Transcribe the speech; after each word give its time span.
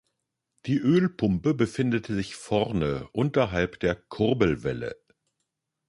Die 0.65 0.79
Ölpumpe 0.79 1.53
befindet 1.53 2.07
sich 2.07 2.35
vorne 2.35 3.07
unterhalb 3.11 3.79
der 3.81 3.93
Kurbelwelle. 3.93 4.95